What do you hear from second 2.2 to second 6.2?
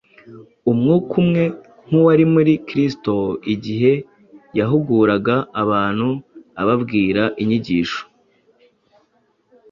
muri Kristo igihe yahuguraga abantu